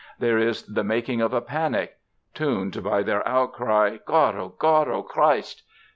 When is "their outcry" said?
3.03-3.97